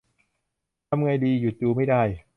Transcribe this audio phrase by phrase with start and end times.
[0.89, 2.01] ทำไงดีหยุดดูไม่ได้